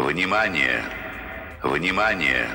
[0.00, 0.82] Внимание!
[1.62, 2.46] Внимание!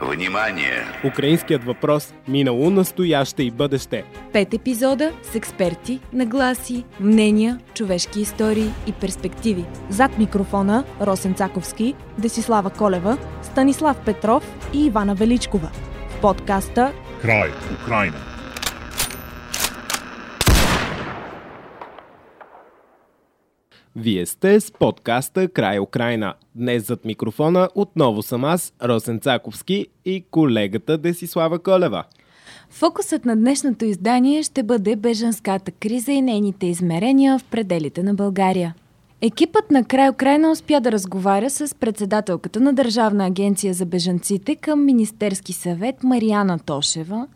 [0.00, 0.84] Внимание!
[1.04, 4.04] Украинският въпрос– минало, настояще и бъдеще.
[4.32, 9.64] Пет епизода с експерти, нагласи, мнения, човешки истории и перспективи.
[9.90, 14.42] Зад микрофона Росен Цаковски, Десислава Колева, Станислав Петров
[14.72, 15.70] и Ивана Величкова.
[16.08, 16.92] В подкаста
[17.22, 17.50] Край
[17.82, 18.33] Украина.
[23.96, 26.34] Вие сте с подкаста Край Украина.
[26.54, 32.04] Днес зад микрофона отново съм аз, Росен Цаковски и колегата Десислава Колева.
[32.70, 38.74] Фокусът на днешното издание ще бъде бежанската криза и нейните измерения в пределите на България.
[39.20, 44.84] Екипът на Край Украина успя да разговаря с председателката на Държавна агенция за бежанците към
[44.84, 47.26] Министерски съвет Мариана Тошева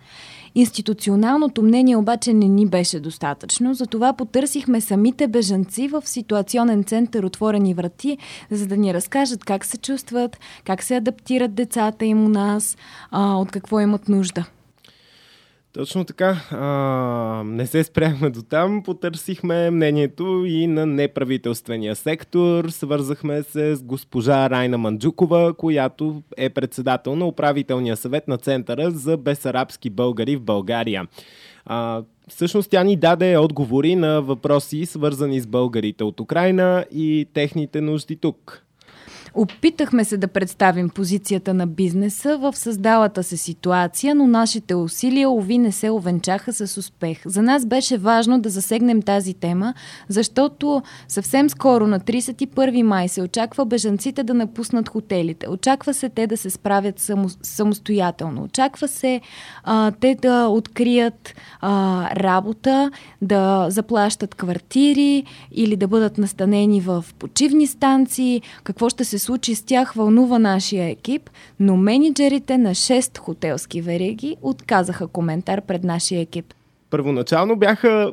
[0.54, 7.74] Институционалното мнение обаче не ни беше достатъчно, затова потърсихме самите бежанци в ситуационен център Отворени
[7.74, 8.18] врати,
[8.50, 12.76] за да ни разкажат как се чувстват, как се адаптират децата им у нас,
[13.10, 14.44] а, от какво имат нужда.
[15.72, 16.40] Точно така.
[16.50, 18.82] А, не се спряхме до там.
[18.82, 22.68] Потърсихме мнението и на неправителствения сектор.
[22.68, 29.16] Свързахме се с госпожа Райна Манджукова, която е председател на управителния съвет на Центъра за
[29.16, 31.06] безарабски българи в България.
[31.66, 37.80] А, всъщност тя ни даде отговори на въпроси, свързани с българите от Украина и техните
[37.80, 38.67] нужди тук.
[39.34, 45.58] Опитахме се да представим позицията на бизнеса в създалата се ситуация, но нашите усилия, ови,
[45.58, 47.18] не се овенчаха с успех.
[47.26, 49.74] За нас беше важно да засегнем тази тема,
[50.08, 55.48] защото съвсем скоро на 31 май се очаква бежанците да напуснат хотелите.
[55.48, 58.42] Очаква се те да се справят само, самостоятелно.
[58.42, 59.20] Очаква се
[59.64, 62.90] а, те да открият а, работа,
[63.22, 68.42] да заплащат квартири или да бъдат настанени в почивни станции.
[68.64, 71.30] Какво ще се случи с тях вълнува нашия екип,
[71.60, 76.54] но менеджерите на 6 хотелски вериги отказаха коментар пред нашия екип.
[76.90, 78.12] Първоначално бяха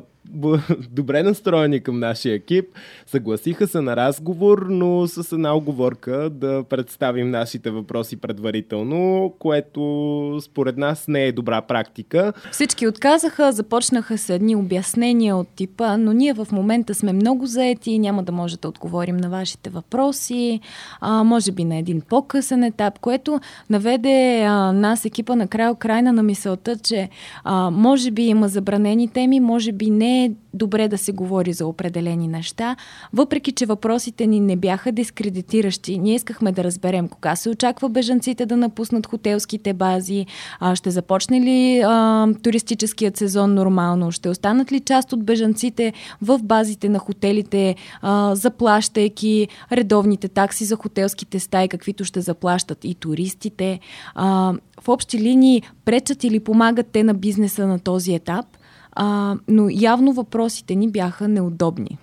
[0.90, 2.64] добре настроени към нашия екип.
[3.06, 10.76] Съгласиха се на разговор, но с една оговорка да представим нашите въпроси предварително, което според
[10.76, 12.32] нас не е добра практика.
[12.52, 17.90] Всички отказаха, започнаха с едни обяснения от типа, но ние в момента сме много заети
[17.90, 20.60] и няма да може да отговорим на вашите въпроси,
[21.00, 26.12] а, може би на един по-късен етап, което наведе а, нас екипа на край Украина
[26.12, 27.08] на мисълта, че
[27.44, 31.66] а, може би има забранени теми, може би не е добре да се говори за
[31.66, 32.76] определени неща,
[33.12, 35.98] въпреки че въпросите ни не бяха дискредитиращи.
[35.98, 40.26] Ние искахме да разберем кога се очаква бежанците да напуснат хотелските бази,
[40.60, 46.38] а, ще започне ли а, туристическият сезон нормално, ще останат ли част от бежанците в
[46.42, 53.80] базите на хотелите, а, заплащайки редовните такси за хотелските стаи, каквито ще заплащат и туристите.
[54.14, 58.46] А, в общи линии пречат или помагат те на бизнеса на този етап–
[58.96, 61.98] а, но явно въпросите ни бяха неудобни.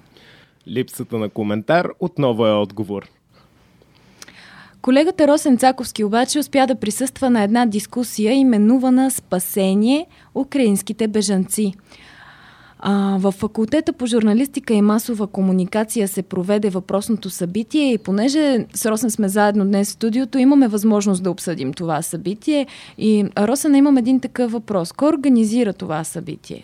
[0.67, 3.09] Липсата на коментар отново е отговор.
[4.81, 10.05] Колегата Росен Цаковски обаче успя да присъства на една дискусия, именувана Спасение
[10.35, 11.73] украинските бежанци.
[12.85, 18.85] А, в факултета по журналистика и масова комуникация се проведе въпросното събитие и понеже с
[18.85, 22.67] Росен сме заедно днес в студиото, имаме възможност да обсъдим това събитие.
[22.97, 24.91] И Росен, имам един такъв въпрос.
[24.91, 26.63] Кой организира това събитие?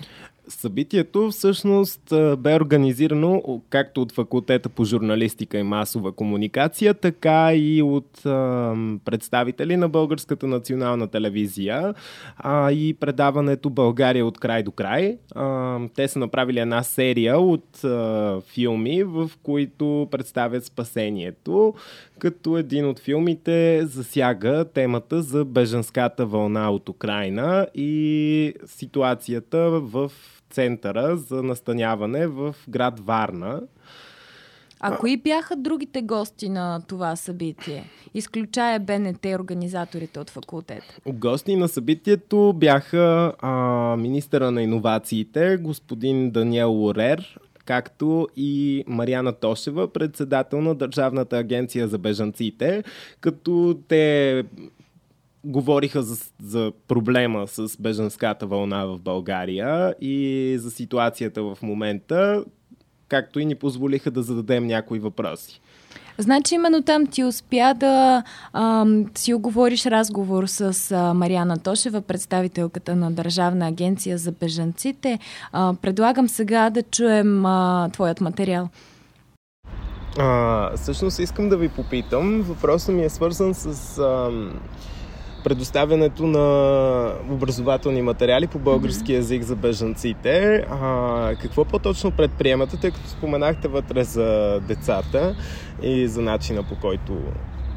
[0.50, 8.12] Събитието всъщност бе организирано както от факултета по журналистика и масова комуникация, така и от
[9.06, 11.94] представители на Българската национална телевизия
[12.72, 15.18] и предаването България от край до край.
[15.96, 17.82] Те са направили една серия от
[18.42, 21.74] филми, в които представят спасението,
[22.20, 30.12] като един от филмите засяга темата за беженската вълна от Украина и ситуацията в
[30.50, 33.62] центъра за настаняване в град Варна.
[34.80, 37.84] А кои бяха другите гости на това събитие?
[38.14, 41.00] Изключая БНТ, организаторите от факултета.
[41.08, 43.52] Гости на събитието бяха а,
[43.98, 51.98] министъра на иновациите, господин Даниел Лорер, както и Мариана Тошева, председател на Държавната агенция за
[51.98, 52.84] бежанците,
[53.22, 54.44] като те
[55.44, 62.44] говориха за, за проблема с беженската вълна в България и за ситуацията в момента,
[63.08, 65.62] както и ни позволиха да зададем някои въпроси.
[66.18, 72.96] Значи именно там ти успя да а, си оговориш разговор с а, Мариана Тошева, представителката
[72.96, 75.20] на Държавна агенция за бежанците.
[75.52, 78.70] А, предлагам сега да чуем а, твоят материал.
[80.18, 82.42] А, всъщност искам да ви попитам.
[82.42, 84.32] Въпросът ми е свързан с а,
[85.44, 90.66] предоставянето на образователни материали по български язик за бежанците.
[90.72, 95.36] А, какво по-точно предприемате, тъй като споменахте вътре за децата
[95.82, 97.18] и за начина по който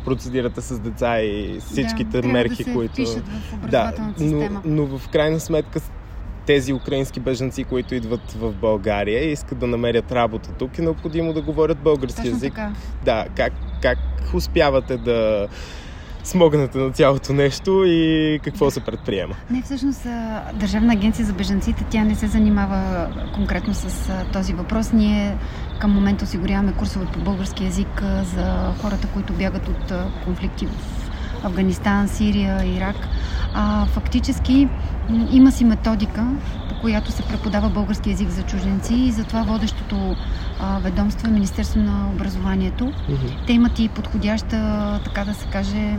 [0.05, 3.03] процедирате с деца и всичките да, мерки, да се които.
[3.07, 5.81] В да, но, но в крайна сметка
[6.47, 11.33] тези украински бежанци, които идват в България и искат да намерят работа тук, е необходимо
[11.33, 12.55] да говорят български Точно язик.
[12.55, 12.73] Така.
[13.05, 13.99] Да, как, как
[14.35, 15.49] успявате да
[16.25, 19.35] смогнете на цялото нещо и какво се предприема?
[19.51, 20.07] Не, всъщност
[20.55, 24.93] Държавна агенция за бежанците, тя не се занимава конкретно с този въпрос.
[24.93, 25.37] Ние
[25.81, 28.03] към момента осигуряваме курсове по български язик
[28.35, 29.93] за хората, които бягат от
[30.25, 31.03] конфликти в
[31.45, 32.97] Афганистан, Сирия, Ирак.
[33.55, 34.69] А, фактически
[35.31, 36.27] има си методика,
[36.83, 40.17] която се преподава български язик за чужденци и затова водещото
[40.61, 42.85] а, ведомство е Министерство на образованието.
[42.85, 43.47] Mm-hmm.
[43.47, 45.97] Те имат и подходяща, така да се каже,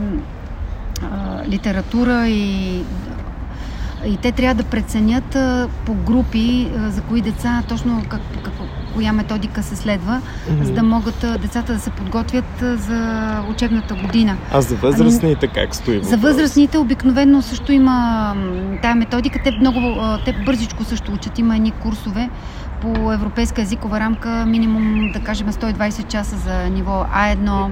[1.02, 2.82] а, литература и
[4.06, 8.54] и те трябва да преценят а, по групи а, за кои деца точно как, как,
[8.94, 10.62] коя методика се следва, mm-hmm.
[10.62, 14.36] за да могат децата да се подготвят за учебната година.
[14.52, 16.00] А за възрастните как стои?
[16.04, 18.34] За възрастните обикновено също има
[18.82, 19.40] тая методика.
[19.44, 19.80] Те много,
[20.24, 21.38] те бързичко също учат.
[21.38, 22.30] Има едни курсове
[22.84, 27.70] по европейска езикова рамка, минимум да кажем 120 часа за ниво А1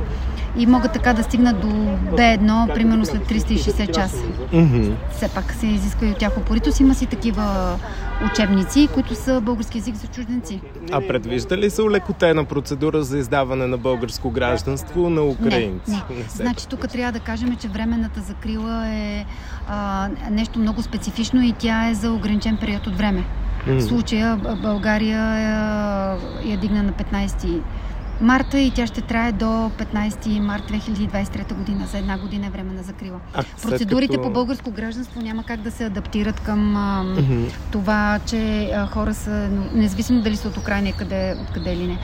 [0.56, 1.68] и могат така да стигнат до
[2.16, 4.22] B1, примерно след 360 часа.
[4.52, 4.92] Mm-hmm.
[5.10, 6.80] Все пак се изисква и от тях упоритост.
[6.80, 7.76] Има си такива
[8.32, 10.60] учебници, които са български язик за чужденци.
[10.92, 15.90] А предвижда ли се улекотена процедура за издаване на българско гражданство на украинци?
[15.90, 16.16] Не, не.
[16.16, 19.24] не значи тук трябва да кажем, че временната закрила е
[19.68, 23.24] а, нещо много специфично и тя е за ограничен период от време.
[23.80, 25.20] Случая България
[26.44, 27.60] е, я дигна на 15
[28.22, 31.86] марта и тя ще трае до 15 март 2023 година.
[31.86, 33.20] За една година е време на закрила.
[33.34, 34.22] А, Процедурите като...
[34.22, 37.52] по българско гражданство няма как да се адаптират към а, mm-hmm.
[37.72, 41.98] това, че а, хора са, независимо дали са от Украина, къде, откъде или не.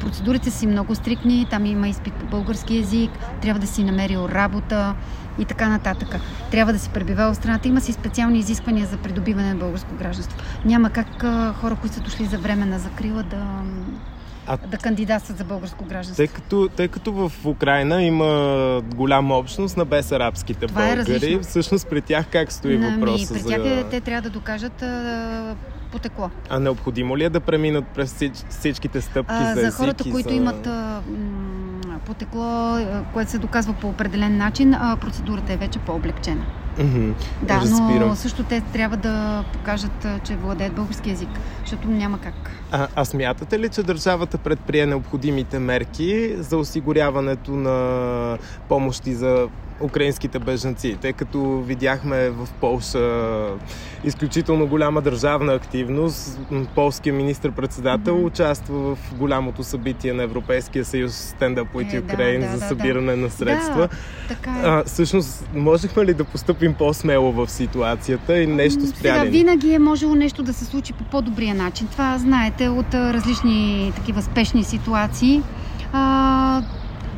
[0.00, 3.10] Процедурите си много стрикни, там има изпит по български язик,
[3.42, 4.94] трябва да си намерил работа
[5.38, 6.16] и така нататък.
[6.50, 7.68] Трябва да си пребивал в страната.
[7.68, 10.38] Има си специални изисквания за придобиване на българско гражданство.
[10.64, 13.46] Няма как а, хора, които са дошли за време на закрила да
[14.46, 14.56] а...
[14.56, 16.16] да кандидатстват за българско гражданство.
[16.16, 21.38] Тъй като, тъй като в Украина има голяма общност на безарабските Това е българи, е
[21.38, 23.34] всъщност при тях как стои ами, въпроса?
[23.34, 23.68] При тях за...
[23.68, 25.56] е, те трябва да докажат а,
[25.92, 26.30] потекло.
[26.50, 30.34] А необходимо ли е да преминат през всичките стъпки а, за, за хората, които за...
[30.34, 31.00] имат а,
[32.06, 32.78] потекло,
[33.12, 36.44] което се доказва по определен начин, а процедурата е вече по-облегчена.
[36.78, 37.12] Mm-hmm.
[37.42, 37.62] Да,
[38.00, 41.28] но също те трябва да покажат, че владеят български язик,
[41.60, 42.50] защото няма как.
[42.70, 48.38] А, а смятате ли, че държавата предприе необходимите мерки за осигуряването на
[48.68, 49.48] помощи за
[49.80, 53.46] украинските бежанци, тъй като видяхме в Полша
[54.04, 56.40] изключително голяма държавна активност.
[56.74, 58.26] Полския министр-председател mm-hmm.
[58.26, 63.16] участва в голямото събитие на Европейския съюз Stand Up with Ukraine да, да, за събиране
[63.16, 63.88] да, на средства.
[63.88, 63.88] Да,
[64.28, 64.62] така е.
[64.64, 69.18] а, всъщност, можехме ли да поступим по-смело в ситуацията и нещо спряли?
[69.18, 71.86] Сега винаги е можело нещо да се случи по по-добрия начин.
[71.86, 75.42] Това знаете от различни такива спешни ситуации.
[75.92, 76.62] А,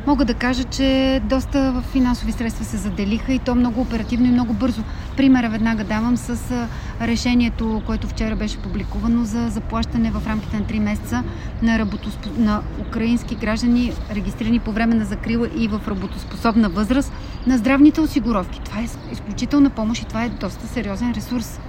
[0.07, 4.53] Мога да кажа, че доста финансови средства се заделиха и то много оперативно и много
[4.53, 4.81] бързо.
[5.17, 6.53] Примера веднага давам с
[7.01, 11.23] решението, което вчера беше публикувано за заплащане в рамките на 3 месеца
[11.61, 12.29] на, работоспо...
[12.37, 17.13] на украински граждани, регистрирани по време на закрила и в работоспособна възраст
[17.47, 18.61] на здравните осигуровки.
[18.65, 21.59] Това е изключителна помощ и това е доста сериозен ресурс.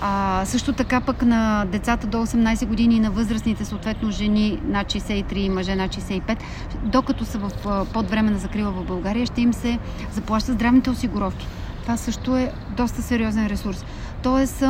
[0.00, 4.86] А, също така пък на децата до 18 години и на възрастните, съответно жени над
[4.86, 6.36] 63 и мъже над 65,
[6.82, 7.50] докато са в
[7.92, 9.78] подвреме на закрила в България, ще им се
[10.12, 11.46] заплащат здравните осигуровки.
[11.82, 13.84] Това също е доста сериозен ресурс.
[14.22, 14.64] Тоест,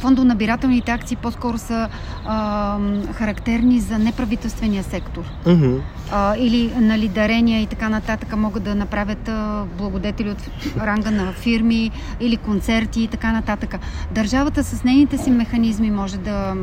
[0.00, 1.88] фондонабирателните акции по-скоро са
[2.24, 2.78] а,
[3.12, 5.24] характерни за неправителствения сектор.
[5.44, 5.80] Mm-hmm.
[6.12, 10.38] А, или нали, дарения и така нататък могат да направят а, благодетели от
[10.80, 13.74] ранга на фирми или концерти и така нататък.
[14.10, 16.54] Държавата с нейните си механизми може да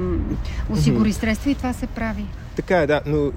[0.70, 1.20] осигури mm-hmm.
[1.20, 2.25] средства и това се прави.
[2.56, 3.32] Така е, да, но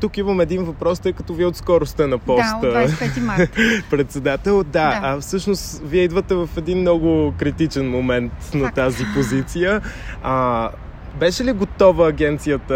[0.00, 2.58] тук имам един въпрос, тъй като вие отскоро сте на поста.
[2.62, 3.48] Да, от 25 марта.
[3.90, 4.64] председател.
[4.64, 9.80] Да, да, а всъщност вие идвате в един много критичен момент на тази позиция.
[10.22, 10.70] А,
[11.18, 12.74] Беше ли готова агенцията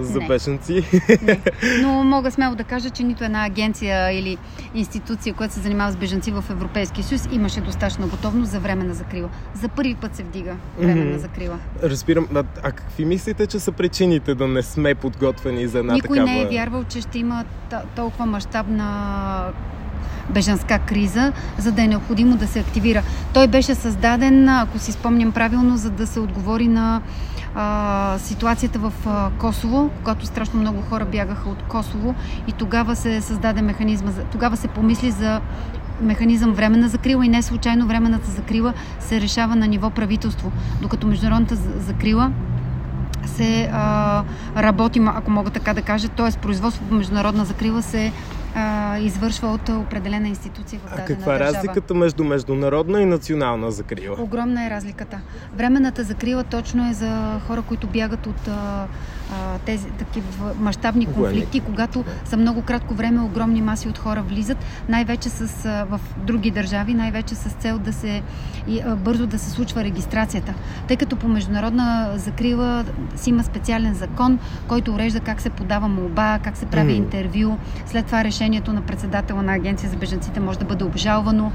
[0.00, 0.26] за Не.
[0.28, 0.84] бежанци?
[1.22, 1.40] Не.
[1.82, 4.36] Но мога смело да кажа, че нито една агенция или
[4.74, 8.94] институция, която се занимава с бежанци в Европейския съюз, имаше достатъчна готовност за време на
[8.94, 9.28] закрила.
[9.54, 11.10] За първи път се вдига време Мгм.
[11.12, 11.58] на закрила.
[11.82, 12.28] Разбирам.
[12.34, 16.32] А, а какви мислите, че са причините да не сме подготвени за една Никой такава...
[16.32, 17.44] не е вярвал, че ще има
[17.96, 19.44] толкова мащабна
[20.30, 23.02] бежанска криза, за да е необходимо да се активира.
[23.34, 27.00] Той беше създаден, ако си спомням правилно, за да се отговори на
[27.54, 32.14] а, ситуацията в а, Косово, когато страшно много хора бягаха от Косово
[32.48, 35.40] и тогава се създаде механизма, тогава се помисли за
[36.00, 41.56] механизъм временна закрила и не случайно временната закрила се решава на ниво правителство, докато международната
[41.56, 42.32] за- закрила
[43.26, 44.22] се а,
[44.56, 46.38] работи, ако мога така да кажа, т.е.
[46.38, 48.12] производство по международна закрила се
[48.54, 51.56] а, извършва от определена институция в А дадена каква е държава.
[51.56, 54.16] разликата между международна и национална закрила?
[54.20, 55.20] Огромна е разликата.
[55.54, 58.86] Временната закрила точно е за хора, които бягат от а,
[59.32, 64.58] а, тези такива мащабни конфликти, когато за много кратко време огромни маси от хора влизат,
[64.88, 68.22] най-вече с, а, в други държави, най-вече с цел да се
[68.68, 70.54] и, а, бързо да се случва регистрацията.
[70.88, 72.84] Тъй като по международна закрила
[73.16, 76.96] си има специален закон, който урежда как се подава молба, как се прави М.
[76.96, 77.56] интервю.
[77.86, 81.52] След това решението на председателя на агенция за бежанците може да бъде обжалвано.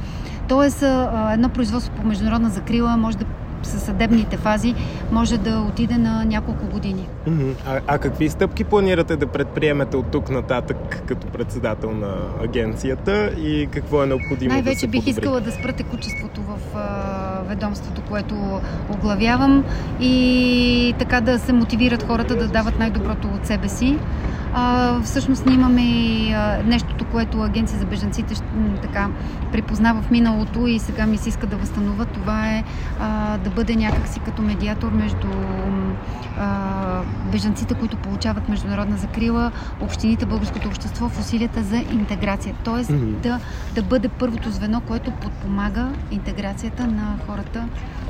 [0.48, 0.84] Тоест,
[1.32, 3.26] едно производство по международна закрила може да
[3.68, 4.76] със съдебните фази
[5.12, 7.08] може да отиде на няколко години.
[7.68, 13.68] А, а какви стъпки планирате да предприемете от тук нататък като председател на агенцията и
[13.72, 15.10] какво е необходимо да Най-вече се бих подобри?
[15.10, 16.58] искала да спра текучеството в
[17.48, 18.60] ведомството, което
[18.90, 19.64] оглавявам
[20.00, 23.98] и така да се мотивират хората да дават най-доброто от себе си.
[24.54, 25.84] А, всъщност ние имаме
[26.64, 28.36] нещото, което Агенция за бежанците
[28.82, 29.10] така
[29.52, 32.06] припозна в миналото и сега ми се иска да възстановя.
[32.06, 32.64] Това е
[33.00, 35.28] а, да бъде някакси като медиатор между
[36.38, 37.02] а,
[37.32, 39.52] бежанците, които получават международна закрила,
[39.82, 42.56] общините, българското общество в усилията за интеграция.
[42.64, 43.12] Тоест Мгм.
[43.24, 43.40] да,
[43.76, 47.66] да бъде първото звено, което подпомага интеграцията на хората,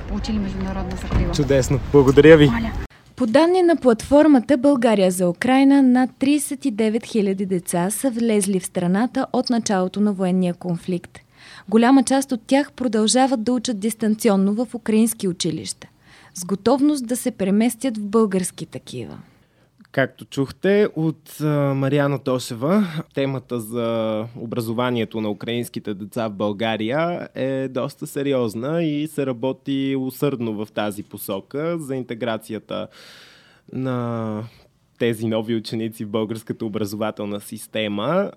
[0.07, 1.31] получили международна закрила.
[1.31, 1.79] Чудесно.
[1.91, 2.45] Благодаря ви.
[2.49, 2.86] Моля.
[3.17, 9.27] По данни на платформата България за Украина, над 39 000 деца са влезли в страната
[9.33, 11.19] от началото на военния конфликт.
[11.69, 15.87] Голяма част от тях продължават да учат дистанционно в украински училища,
[16.33, 19.17] с готовност да се преместят в български такива.
[19.97, 21.39] Както чухте от
[21.75, 29.25] Мариана Тошева, темата за образованието на украинските деца в България е доста сериозна и се
[29.25, 32.87] работи усърдно в тази посока за интеграцията
[33.73, 34.43] на
[34.99, 38.31] тези нови ученици в българската образователна система.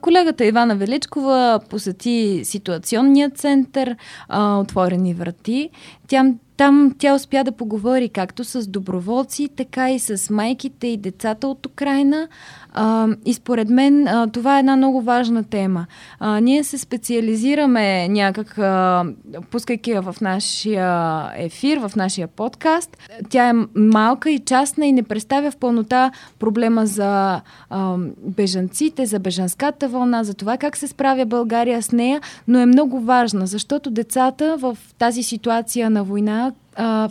[0.00, 3.96] Колегата Ивана Величкова посети ситуационния център
[4.34, 5.70] Отворени врати.
[6.08, 11.48] Тя, там тя успя да поговори както с доброволци, така и с майките и децата
[11.48, 12.28] от Украина.
[12.72, 15.86] А, и според мен а, това е една много важна тема.
[16.18, 19.04] А, ние се специализираме някак, а,
[19.50, 22.96] пускайки я в нашия ефир, в нашия подкаст.
[23.30, 29.18] Тя е малка и частна и не представя в пълнота проблема за а, бежанците, за
[29.18, 33.90] бежанската вълна, за това как се справя България с нея, но е много важна, защото
[33.90, 37.08] децата в тази ситуация на война а,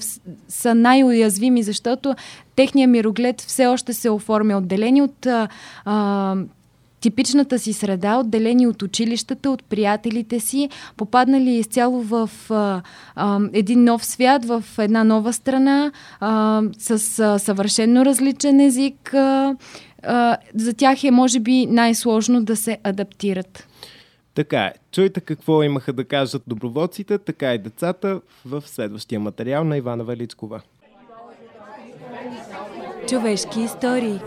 [0.47, 2.15] са най-уязвими, защото
[2.55, 5.25] техният мироглед все още се оформя отделени от
[5.85, 6.35] а,
[7.01, 12.81] типичната си среда, отделени от училищата, от приятелите си, попаднали изцяло в а,
[13.15, 19.13] а, един нов свят, в една нова страна, а, с а, съвършенно различен език.
[19.13, 19.55] А,
[20.03, 23.67] а, за тях е, може би, най-сложно да се адаптират.
[24.37, 24.73] Така е.
[24.91, 30.61] Чуйте какво имаха да кажат доброволците, така и децата в следващия материал на Ивана Величкова.
[33.09, 34.19] Човешки истории.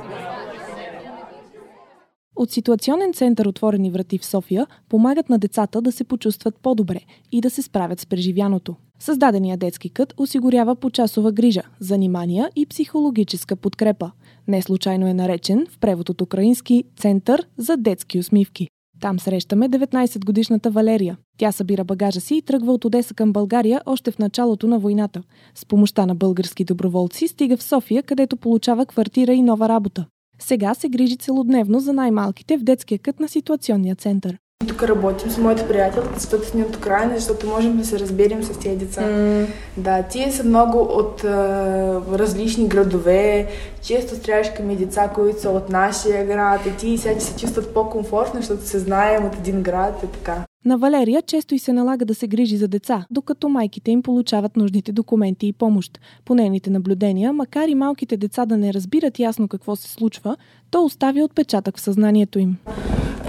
[2.37, 7.01] От ситуационен център Отворени врати в София помагат на децата да се почувстват по-добре
[7.33, 8.77] и да се справят с преживяното.
[8.99, 14.11] Създадения детски кът осигурява почасова грижа, занимания и психологическа подкрепа.
[14.49, 18.69] Не случайно е наречен в превод от украински Център за детски усмивки.
[19.01, 21.17] Там срещаме 19-годишната Валерия.
[21.39, 25.23] Тя събира багажа си и тръгва от Одеса към България още в началото на войната.
[25.55, 30.07] С помощта на български доброволци стига в София, където получава квартира и нова работа.
[30.39, 34.39] Сега се грижи целодневно за най-малките в детския кът на ситуационния център.
[34.69, 38.59] Тук работим с моите приятели, защото сме от Украина, защото можем да се разберем с
[38.59, 39.03] тези деца.
[39.03, 39.47] Mm.
[39.77, 43.49] Да, тие са много от а, различни градове.
[43.83, 48.67] Често срещаме деца, които са от нашия град и тие сега се чувстват по-комфортно, защото
[48.67, 50.45] се знаем от един град и така.
[50.65, 54.57] На Валерия често и се налага да се грижи за деца, докато майките им получават
[54.57, 56.01] нужните документи и помощ.
[56.25, 60.37] По нейните наблюдения, макар и малките деца да не разбират ясно какво се случва,
[60.71, 62.57] то оставя отпечатък в съзнанието им.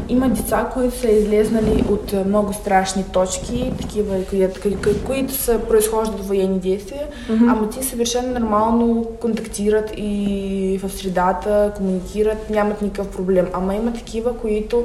[0.09, 4.15] Има деца, които са излезнали от много страшни точки, такива,
[4.61, 7.51] които, които са произхождат от военни действия, mm-hmm.
[7.51, 13.47] ама те съвършено нормално контактират и в средата, комуникират, нямат никакъв проблем.
[13.53, 14.83] Ама има такива, които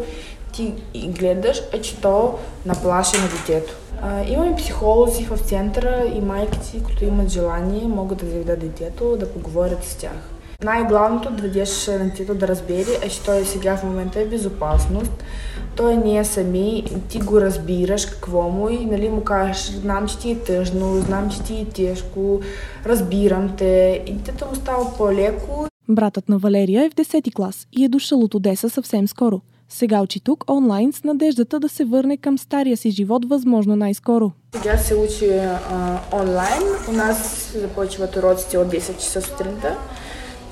[0.52, 2.34] ти гледаш, е, че то
[2.66, 3.75] наплаше на детето.
[4.02, 9.32] А, имаме психолози в центъра и майките, които имат желание, могат да заведат детето, да
[9.32, 10.36] поговорят с тях.
[10.64, 15.25] Най-главното да дадеш на детето да разбери е, че той сега в момента е безопасност.
[15.76, 20.18] Той не е сами, ти го разбираш какво му и нали, му кажеш, знам, че
[20.18, 22.40] ти е тъжно, знам, че ти е тежко,
[22.86, 25.66] разбирам те и детето му става по-леко.
[25.88, 29.40] Братът на Валерия е в 10 клас и е дошъл от Одеса съвсем скоро.
[29.68, 34.32] Сега учи тук онлайн с надеждата да се върне към стария си живот възможно най-скоро.
[34.54, 36.62] Сега се учи а, онлайн.
[36.88, 39.76] У нас започват уроците от 10 часа сутринта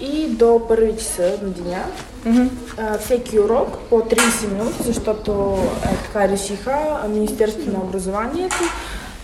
[0.04, 1.84] и до първи часа на деня.
[2.26, 2.48] Mm-hmm.
[2.78, 6.76] А, всеки урок по 30 минути, защото е, така решиха
[7.08, 8.56] Министерството на образованието,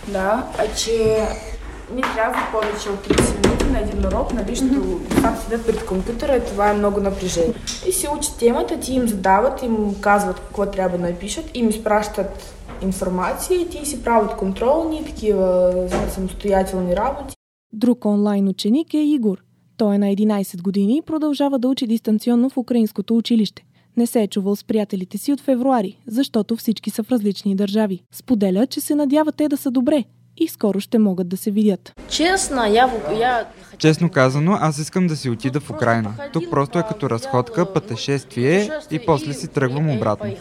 [0.07, 1.27] да, а, че
[1.95, 5.43] ми трябва повече от 30 минути на един урок, нали, защото mm-hmm.
[5.43, 7.53] седят пред компютъра и това е много напрежение.
[7.87, 12.55] И се учат темата, ти им задават, им казват какво трябва да напишат, им изпращат
[12.81, 15.73] информация и ти си правят контролни, такива
[16.09, 17.35] самостоятелни работи.
[17.73, 19.37] Друг онлайн ученик е Игор.
[19.81, 23.63] Той е на 11 години и продължава да учи дистанционно в украинското училище.
[23.97, 28.03] Не се е чувал с приятелите си от февруари, защото всички са в различни държави.
[28.11, 30.03] Споделя, че се надява те да са добре
[30.37, 31.93] и скоро ще могат да се видят.
[32.09, 33.45] Честно, я, я...
[33.77, 36.13] Честно казано, аз искам да си отида в Украина.
[36.33, 40.33] Тук просто е като разходка, пътешествие и после си тръгвам обратно.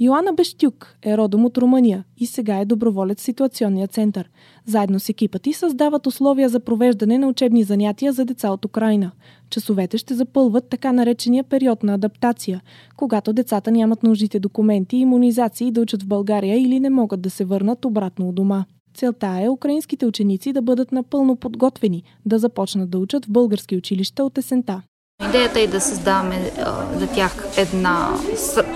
[0.00, 4.30] Йоанна Бещюк е родом от Румъния и сега е доброволец в ситуационния център.
[4.66, 9.10] Заедно с екипа ти създават условия за провеждане на учебни занятия за деца от Украина.
[9.50, 12.60] Часовете ще запълват така наречения период на адаптация,
[12.96, 17.30] когато децата нямат нужните документи и иммунизации да учат в България или не могат да
[17.30, 18.64] се върнат обратно у дома.
[18.94, 24.24] Целта е украинските ученици да бъдат напълно подготвени да започнат да учат в български училища
[24.24, 24.82] от есента.
[25.28, 26.50] Идеята е да създаваме
[26.98, 28.08] за тях една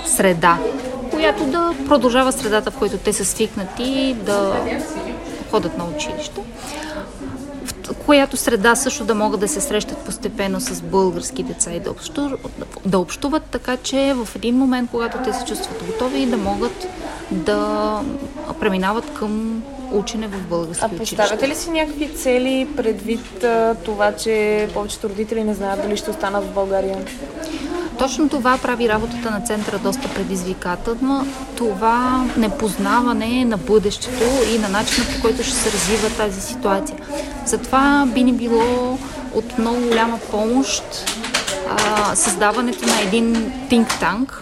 [0.06, 0.58] среда,
[1.10, 4.60] която да продължава средата, в която те са свикнати да
[5.50, 6.40] ходят на училище
[8.06, 12.40] която среда също да могат да се срещат постепенно с български деца и да, общуват,
[12.86, 16.86] да общуват, така че в един момент, когато те се чувстват готови, да могат
[17.30, 18.00] да
[18.60, 24.68] преминават към учене в български А поставяте ли си някакви цели предвид а, това, че
[24.74, 26.96] повечето родители не знаят дали ще останат в България?
[27.98, 31.26] Точно това прави работата на центъра доста предизвикателна.
[31.56, 36.98] Това непознаване на бъдещето и на начина по който ще се развива тази ситуация.
[37.46, 38.98] Затова би ни било
[39.34, 40.84] от много голяма помощ
[41.70, 43.34] а, създаването на един
[43.70, 44.32] think tank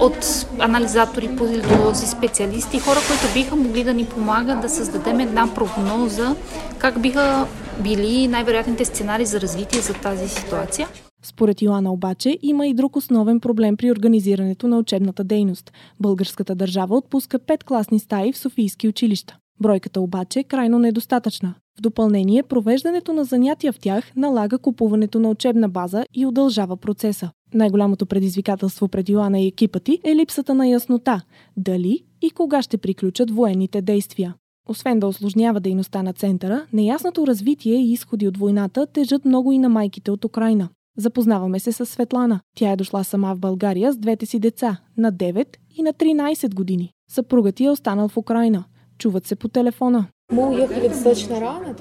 [0.00, 6.34] от анализатори, политолози, специалисти, хора, които биха могли да ни помагат да създадем една прогноза
[6.78, 7.46] как биха
[7.78, 10.88] били най-вероятните сценари за развитие за тази ситуация.
[11.28, 15.72] Според Йоанна обаче има и друг основен проблем при организирането на учебната дейност.
[16.00, 19.36] Българската държава отпуска пет класни стаи в Софийски училища.
[19.60, 21.54] Бройката обаче е крайно недостатъчна.
[21.78, 27.30] В допълнение, провеждането на занятия в тях налага купуването на учебна база и удължава процеса.
[27.54, 31.20] Най-голямото предизвикателство пред Йоанна и екипа ти е липсата на яснота–
[31.56, 34.34] дали и кога ще приключат военните действия.
[34.68, 39.58] Освен да осложнява дейността на центъра, неясното развитие и изходи от войната тежат много и
[39.58, 40.68] на майките от Украина.
[40.98, 42.40] Запознаваме се с Светлана.
[42.56, 46.54] Тя е дошла сама в България с двете си деца на 9 и на 13
[46.54, 46.92] години.
[47.10, 48.64] Съпругът ти е останал в Украина.
[48.98, 50.06] Чуват се по телефона.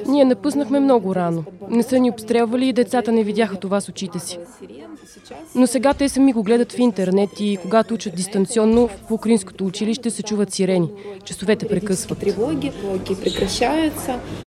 [0.07, 1.43] Ние напуснахме много рано.
[1.69, 4.39] Не са ни обстрелвали и децата не видяха това с очите си.
[5.55, 10.09] Но сега те сами го гледат в интернет и когато учат дистанционно в украинското училище
[10.09, 10.89] се чуват сирени.
[11.23, 12.23] Часовете прекъсват.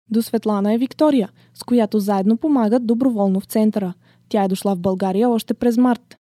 [0.09, 3.93] До Светлана е Виктория, с която заедно помагат доброволно в центъра–
[4.29, 6.17] тя е дошла в България още през март.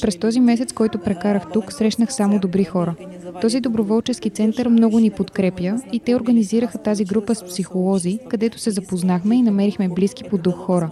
[0.00, 2.94] През този месец, който прекарах тук, срещнах само добри хора.
[3.40, 8.70] Този доброволчески център много ни подкрепя и те организираха тази група с психолози, където се
[8.70, 10.90] запознахме и намерихме близки по дух хора.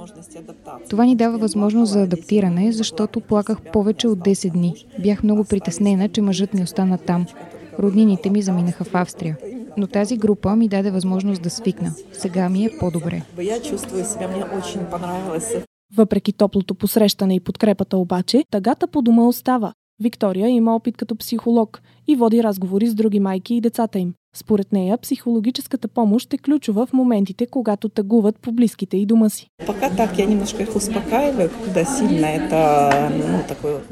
[0.90, 4.74] Това ни дава възможност за адаптиране, защото плаках повече от 10 дни.
[5.02, 7.26] Бях много притеснена, че мъжът ми остана там.
[7.78, 9.36] Роднините ми заминаха в Австрия
[9.78, 11.92] но тази група ми даде възможност да свикна.
[12.12, 13.22] Сега ми е по-добре.
[15.96, 19.72] Въпреки топлото посрещане и подкрепата обаче, тъгата по дома остава.
[20.02, 24.14] Виктория има опит като психолог и води разговори с други майки и децата им.
[24.36, 29.48] Според нея, психологическата помощ е ключова в моментите, когато тъгуват по близките и дома си.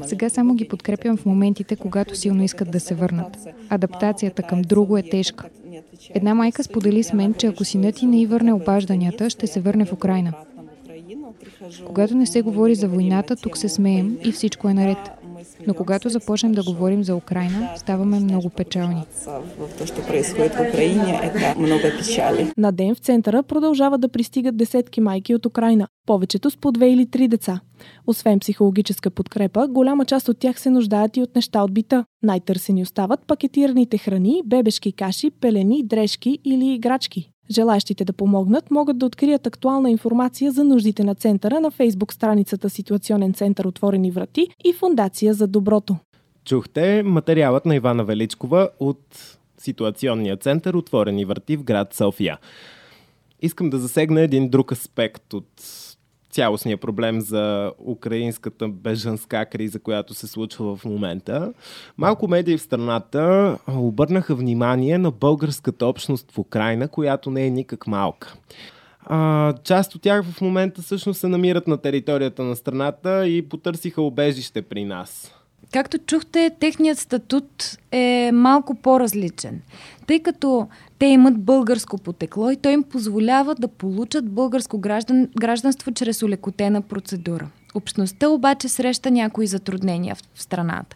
[0.01, 3.37] Сега само ги подкрепям в моментите, когато силно искат да се върнат.
[3.69, 5.49] Адаптацията към друго е тежка.
[6.15, 9.61] Една майка сподели с мен, че ако синът ти не й върне обажданията, ще се
[9.61, 10.33] върне в Украина.
[11.85, 14.97] Когато не се говори за войната, тук се смеем и всичко е наред.
[15.67, 19.03] Но когато започнем да говорим за Украина, ставаме много печални.
[22.57, 26.89] На ден в центъра продължават да пристигат десетки майки от Украина, повечето с по две
[26.89, 27.59] или три деца.
[28.07, 32.05] Освен психологическа подкрепа, голяма част от тях се нуждаят и от неща от бита.
[32.23, 37.31] Най-търсени остават пакетираните храни, бебешки каши, пелени, дрежки или играчки.
[37.51, 42.69] Желащите да помогнат могат да открият актуална информация за нуждите на центъра на фейсбук страницата
[42.69, 45.95] Ситуационен център Отворени врати и Фундация за доброто.
[46.45, 52.37] Чухте материалът на Ивана Величкова от Ситуационния център Отворени врати в град София.
[53.41, 55.47] Искам да засегна един друг аспект от
[56.37, 61.53] цялостния проблем за украинската бежанска криза, която се случва в момента.
[61.97, 67.87] Малко медии в страната обърнаха внимание на българската общност в Украина, която не е никак
[67.87, 68.35] малка.
[69.01, 74.01] А, част от тях в момента всъщност се намират на територията на страната и потърсиха
[74.01, 75.36] обежище при нас.
[75.73, 79.61] Както чухте, техният статут е малко по-различен,
[80.07, 80.67] тъй като
[80.99, 86.81] те имат българско потекло и той им позволява да получат българско граждан, гражданство чрез улекотена
[86.81, 87.47] процедура.
[87.75, 90.95] Общността обаче среща някои затруднения в, в страната.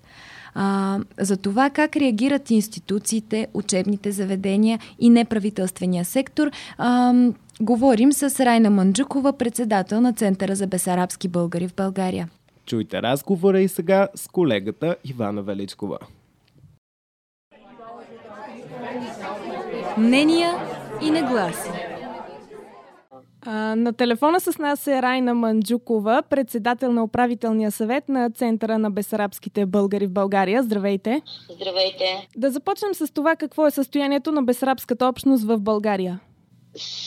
[0.56, 7.14] А, за това как реагират институциите, учебните заведения и неправителствения сектор, а,
[7.62, 12.30] говорим с Райна Манджукова, председател на Центъра за бесарабски българи в България.
[12.72, 15.98] Чуйте разговора и сега с колегата Ивана Величкова.
[19.98, 20.54] Мнения
[21.02, 21.70] и нагласи.
[23.76, 29.66] На телефона с нас е Райна Манджукова, председател на управителния съвет на Центъра на бесарабските
[29.66, 30.64] българи в България.
[30.64, 31.22] Здравейте!
[31.50, 32.28] Здравейте!
[32.38, 36.20] Да започнем с това какво е състоянието на бесарабската общност в България.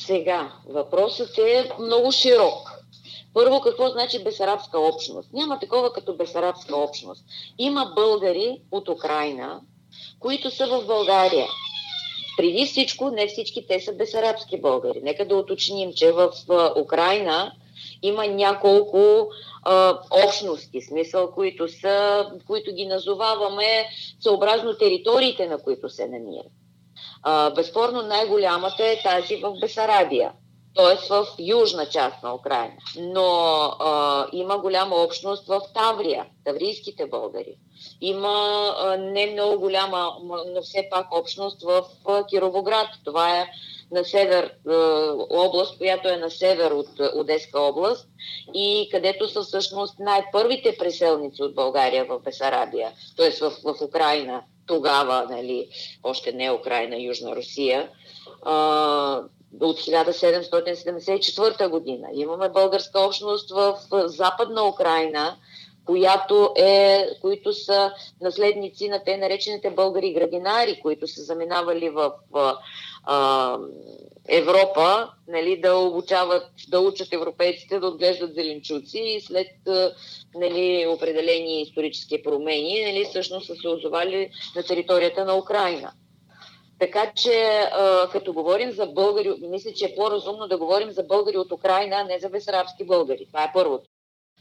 [0.06, 2.73] Сега, въпросът е много широк.
[3.34, 5.32] Първо, какво значи бесарабска общност?
[5.32, 7.24] Няма такова като бесарабска общност.
[7.58, 9.60] Има българи от Украина,
[10.20, 11.46] които са в България.
[12.36, 15.00] Преди всичко, не всички те са бесарабски българи.
[15.02, 16.30] Нека да уточним, че в
[16.84, 17.52] Украина
[18.02, 19.28] има няколко
[19.62, 23.86] а, общности, смисъл, които, са, които ги назоваваме
[24.20, 26.52] съобразно териториите, на които се намират.
[27.54, 30.32] Безспорно най-голямата е тази в Бесарабия
[30.76, 31.08] т.е.
[31.08, 32.74] в южна част на Украина.
[32.98, 33.26] Но
[33.80, 37.56] а, има голяма общност в Таврия, таврийските българи.
[38.00, 40.10] Има а, не много голяма,
[40.54, 42.88] но все пак общност в а, Кировоград.
[43.04, 43.46] Това е
[43.92, 44.72] на север, а,
[45.30, 48.08] област, която е на север от Одеска област
[48.54, 53.30] и където са всъщност най-първите преселници от България в Бесарабия, т.е.
[53.30, 54.42] В, в Украина.
[54.66, 55.68] Тогава, нали,
[56.02, 57.88] още не Украина, Южна Русия.
[58.42, 59.22] А,
[59.60, 62.08] от 1774 година.
[62.12, 65.36] Имаме българска общност в Западна Украина,
[65.84, 72.12] която е, които са наследници на те наречените българи градинари, които са заминавали в
[73.06, 73.58] а,
[74.28, 79.48] Европа, нали, да обучават, да учат европейците да отглеждат зеленчуци и след
[80.34, 85.92] нали, определени исторически промени, нали, всъщност са се озовали на територията на Украина.
[86.84, 91.38] Така че, а, като говорим за българи, мисля, че е по-разумно да говорим за българи
[91.38, 93.26] от Украина, а не за бесарабски българи.
[93.26, 93.84] Това е първото.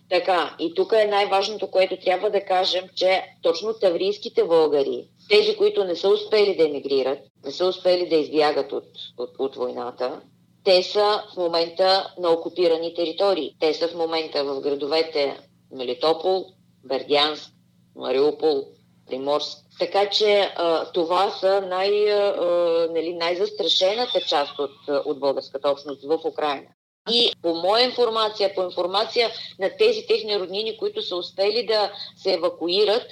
[0.10, 5.84] Така, и тук е най-важното, което трябва да кажем, че точно таврийските българи, тези, които
[5.84, 10.22] не са успели да емигрират, не са успели да избягат от, от, от войната,
[10.64, 13.56] те са в момента на окупирани територии.
[13.60, 15.40] Те са в момента в градовете
[15.72, 16.46] Мелитопол,
[16.86, 17.50] Бердянск,
[17.96, 18.66] Мариупол,
[19.08, 19.58] Приморск.
[19.80, 22.36] Така че а, това са най, а,
[22.92, 26.68] нали, най-застрашената част от, от българската общност в Украина.
[27.12, 32.34] И по моя информация, по информация на тези техни роднини, които са успели да се
[32.34, 33.04] евакуират,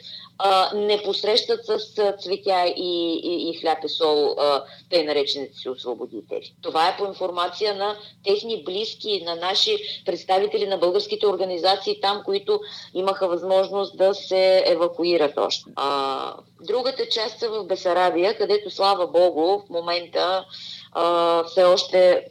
[0.75, 1.77] не посрещат с
[2.19, 6.53] цветя и, и, и хляб и сол а, тъй наречените си освободители.
[6.61, 12.59] Това е по информация на техни близки, на наши представители на българските организации там, които
[12.93, 15.69] имаха възможност да се евакуират още.
[15.75, 20.45] А, другата част е в Бесарабия, където, слава Богу, в момента
[20.91, 22.25] а, все още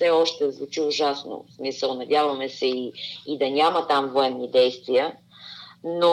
[0.00, 1.44] все още звучи ужасно.
[1.50, 2.92] В смисъл, надяваме се и,
[3.26, 5.12] и да няма там военни действия
[5.84, 6.12] но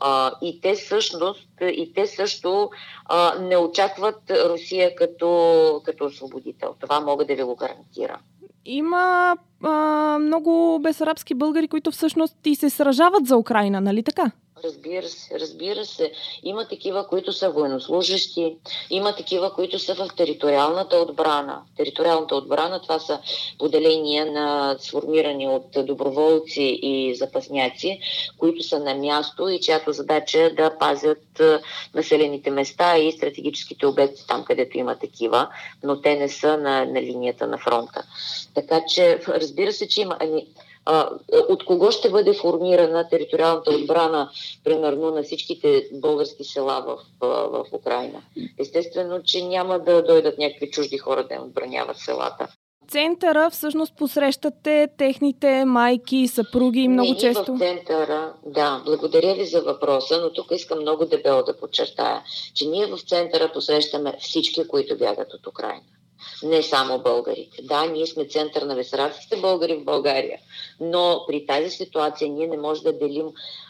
[0.00, 2.70] а, и те всъщност, и те също
[3.04, 6.74] а, не очакват Русия като, като освободител.
[6.80, 8.20] Това мога да ви го гарантирам.
[8.64, 14.30] Има а, много безарабски българи, които всъщност и се сражават за Украина, нали така?
[14.64, 16.12] Разбира се, разбира се.
[16.42, 18.56] Има такива, които са военнослужащи,
[18.90, 21.62] има такива, които са в териториалната отбрана.
[21.76, 23.20] Териториалната отбрана това са
[23.58, 28.00] поделения на сформирани от доброволци и запасняци,
[28.38, 31.42] които са на място и чиято задача е да пазят
[31.94, 35.48] населените места и стратегическите обекти там, където има такива,
[35.82, 38.02] но те не са на, на линията на фронта.
[38.54, 40.18] Така че, разбира се, че има
[40.90, 41.10] а,
[41.48, 44.30] от кого ще бъде формирана териториалната отбрана,
[44.64, 48.22] примерно на всичките български села в, в Украина.
[48.58, 52.48] Естествено, че няма да дойдат някакви чужди хора да отбраняват селата.
[52.90, 57.52] Центъра всъщност посрещате техните майки, съпруги и много Не, често.
[57.52, 62.22] И в центъра, да, благодаря ви за въпроса, но тук искам много дебело да подчертая,
[62.54, 65.82] че ние в центъра посрещаме всички, които бягат от Украина
[66.42, 67.62] не само българите.
[67.62, 70.38] Да, ние сме център на весарабските българи в България,
[70.80, 73.26] но при тази ситуация ние не можем да делим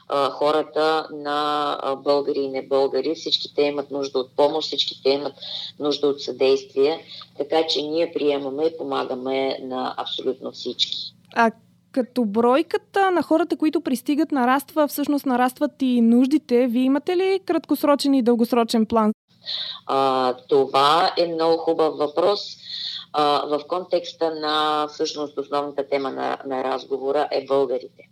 [0.09, 3.15] а, хората на а, българи и не българи.
[3.15, 5.35] Всички те имат нужда от помощ, всички те имат
[5.79, 7.05] нужда от съдействие,
[7.39, 11.15] така че ние приемаме и помагаме на абсолютно всички.
[11.35, 11.51] А
[11.93, 16.67] като бройката на хората, които пристигат, нараства, всъщност нарастват и нуждите.
[16.67, 19.13] Вие имате ли краткосрочен и дългосрочен план?
[19.87, 22.41] А, това е много хубав въпрос.
[23.13, 28.09] А, в контекста на всъщност основната тема на, на разговора е българите.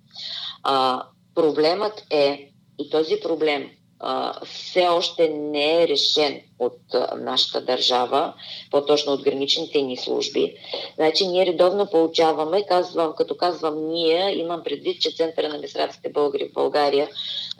[0.62, 1.03] А,
[1.35, 3.70] проблемът е, и този проблем
[4.01, 8.33] а, все още не е решен от а, нашата държава,
[8.71, 10.55] по-точно от граничните ни служби.
[10.95, 16.49] Значи ние редовно получаваме, казвам, като казвам ние, имам предвид, че Центъра на безрадите българи
[16.49, 17.09] в България,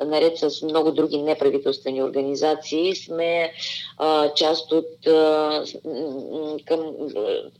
[0.05, 3.53] наред с много други неправителствени организации, сме
[3.99, 5.65] а, част от а,
[6.65, 6.95] към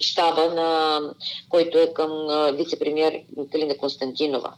[0.01, 1.01] щаба, на,
[1.49, 2.11] който е към
[2.53, 4.53] вице-премьер Калина Константинова.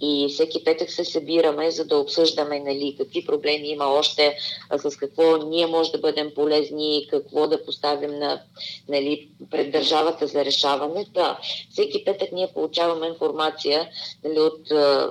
[0.00, 4.36] И всеки петък се събираме, за да обсъждаме нали, какви проблеми има още,
[4.70, 8.42] а, с какво ние може да бъдем полезни, какво да поставим на,
[8.88, 11.06] нали, пред държавата за решаване.
[11.14, 11.38] Да,
[11.70, 13.88] всеки петък ние получаваме информация
[14.24, 15.10] нали, от, а,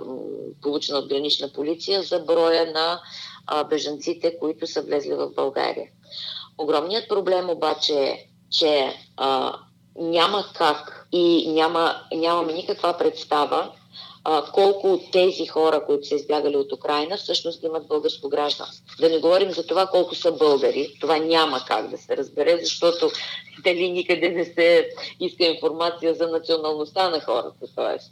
[0.62, 3.02] получена от гранична полиция за броя на
[3.48, 5.88] а, бежанците, които са влезли в България.
[6.58, 9.56] Огромният проблем обаче е, че а,
[9.96, 13.72] няма как и няма, нямаме никаква представа
[14.24, 18.86] а, колко от тези хора, които са избягали от Украина, всъщност имат българско гражданство.
[19.00, 20.98] Да не говорим за това колко са българи.
[21.02, 23.12] Това няма как да се разбере, защото
[23.64, 27.68] дали никъде не се иска информация за националността на хората.
[27.76, 28.12] Тоест.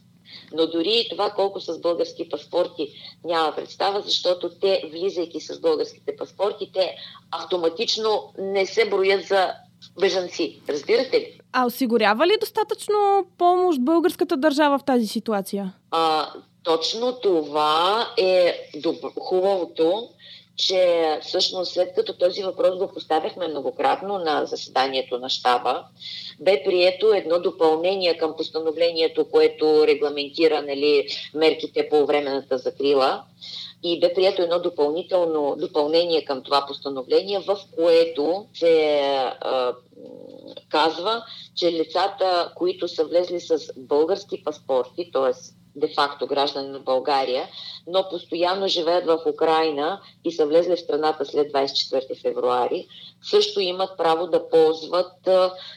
[0.54, 2.94] Но дори и това колко с български паспорти
[3.24, 6.96] няма представа, защото те, влизайки с българските паспорти, те
[7.32, 9.54] автоматично не се броят за
[10.00, 10.62] бежанци.
[10.70, 11.41] Разбирате ли?
[11.54, 15.74] А осигурява ли достатъчно помощ българската държава в тази ситуация?
[15.92, 16.28] А,
[16.64, 18.56] точно това е
[19.20, 20.10] хубавото,
[20.62, 25.84] че всъщност след като този въпрос го поставяхме многократно на заседанието на щаба,
[26.40, 33.24] бе прието едно допълнение към постановлението, което регламентира нали, мерките по временната закрила
[33.84, 39.00] и бе прието едно допълнително допълнение към това постановление, в което се
[39.42, 39.74] а,
[40.70, 41.24] казва,
[41.56, 47.48] че лицата, които са влезли с български паспорти, т.е де-факто граждани на България,
[47.88, 52.88] но постоянно живеят в Украина и са влезли в страната след 24 февруари,
[53.24, 55.30] също имат право да ползват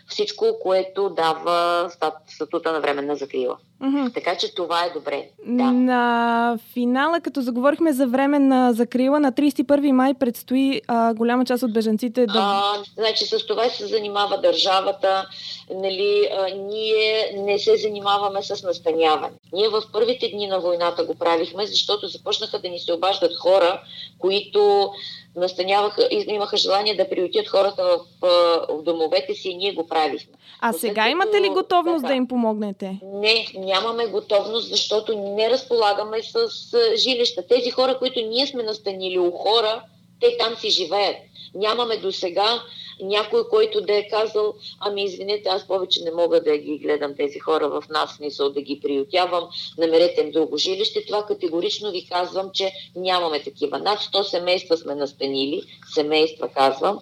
[0.08, 1.90] всичко, което дава
[2.26, 3.56] статута на временна закрила.
[3.82, 4.14] Mm-hmm.
[4.14, 5.28] Така че това е добре.
[5.46, 5.72] Да.
[5.72, 11.72] На финала, като заговорихме за временна закрила, на 31 май предстои а, голяма част от
[11.72, 12.32] беженците да...
[12.38, 15.26] А, значи с това се занимава държавата.
[15.74, 19.34] Нали, а, ние не се занимаваме с настаняване.
[19.52, 23.80] Ние в първите дни на войната го правихме, защото започнаха да ни се обаждат хора,
[24.18, 24.90] които
[25.36, 28.26] настаняваха имаха желание да приютят хората в,
[28.68, 30.32] в домовете си и ние го правихме.
[30.60, 33.00] А Но сега имате ли готовност така, да им помогнете?
[33.02, 36.48] Не, нямаме готовност, защото не разполагаме с
[36.96, 37.46] жилища.
[37.46, 39.82] Тези хора, които ние сме настанили у хора,
[40.20, 41.16] те там си живеят.
[41.54, 42.62] Нямаме до сега
[43.00, 47.38] някой, който да е казал, ами извинете, аз повече не мога да ги гледам тези
[47.38, 51.06] хора в нас, смисъл да ги приютявам, намерете им друго жилище.
[51.06, 53.78] Това категорично ви казвам, че нямаме такива.
[53.78, 55.62] Над 100 семейства сме настанили,
[55.94, 56.98] семейства казвам,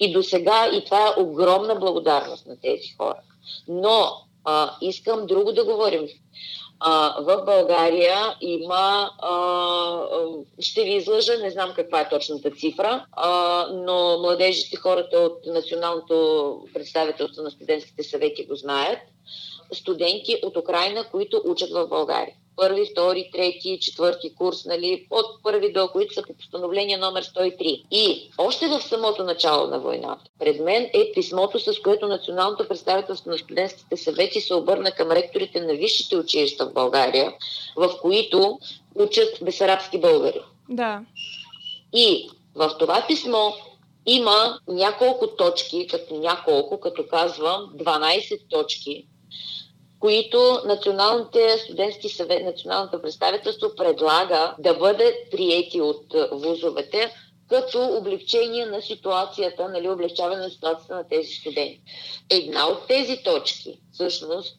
[0.00, 3.20] и до сега, и това е огромна благодарност на тези хора.
[3.68, 4.12] Но
[4.44, 6.08] а, искам друго да говорим.
[6.80, 9.32] А, в България има, а,
[10.58, 16.60] ще ви излъжа, не знам каква е точната цифра, а, но младежите, хората от Националното
[16.74, 18.98] представителство на студентските съвети го знаят,
[19.72, 25.72] студенти от Украина, които учат в България първи, втори, трети, четвърти курс, нали, от първи
[25.72, 27.82] до които са по постановление номер 103.
[27.90, 33.30] И още в самото начало на войната, пред мен е писмото, с което Националното представителство
[33.30, 37.32] на студентските съвети се обърна към ректорите на висшите училища в България,
[37.76, 38.58] в които
[38.94, 40.40] учат бесарабски българи.
[40.68, 41.00] Да.
[41.92, 43.52] И в това писмо
[44.06, 49.06] има няколко точки, като няколко, като казвам, 12 точки,
[50.00, 57.12] които Националните студентски съвет, Националното представителство предлага да бъдат приети от вузовете
[57.48, 61.80] като облегчение на ситуацията, нали, облегчаване на ситуацията на тези студенти.
[62.30, 64.56] Една от тези точки, всъщност,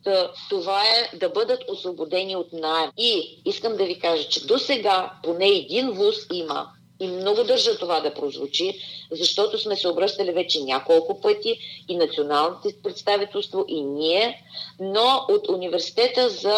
[0.50, 2.92] това е да бъдат освободени от найем.
[2.98, 6.68] И искам да ви кажа, че до сега поне един вуз има,
[7.00, 8.80] и много държа това да прозвучи,
[9.12, 14.44] защото сме се обръщали вече няколко пъти и националното представителство, и ние,
[14.80, 16.58] но от университета за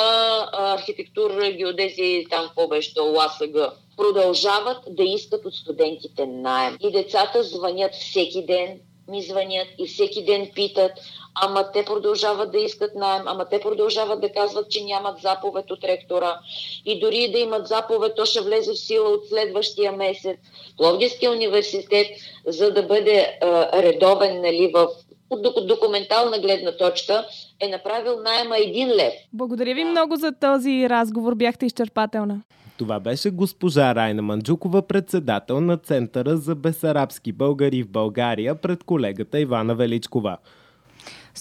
[0.54, 6.78] архитектура, геодезия, там какво беше, ОАСГ, продължават да искат от студентите найем.
[6.82, 10.91] И децата звънят всеки ден, ми звънят и всеки ден питат,
[11.36, 15.84] ама те продължават да искат найем, ама те продължават да казват, че нямат заповед от
[15.84, 16.39] ректора.
[16.86, 20.38] И дори да имат заповед, то ще влезе в сила от следващия месец.
[20.78, 22.08] Пловдивския университет,
[22.48, 24.88] за да бъде а, редовен нали, в
[25.30, 27.26] от документална гледна точка,
[27.60, 29.13] е направил найема един лев.
[29.34, 31.36] Благодаря ви много за този разговор.
[31.36, 32.42] Бяхте изчерпателна.
[32.78, 39.39] Това беше госпожа Райна Манджукова, председател на Центъра за бесарабски българи в България пред колегата
[39.39, 40.38] Ивана Величкова.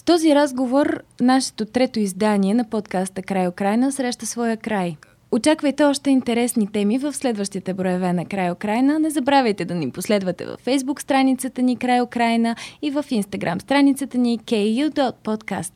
[0.09, 4.95] Този разговор нашето трето издание на подкаста Край Украина среща своя край.
[5.31, 8.99] Очаквайте още интересни теми в следващите броеве на Край Украина.
[8.99, 14.17] Не забравяйте да ни последвате във Facebook страницата ни Край Украина и в Instagram страницата
[14.17, 15.71] ни ku.podcast.